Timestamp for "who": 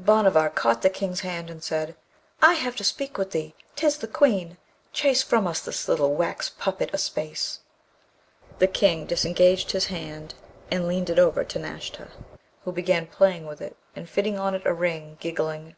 12.64-12.72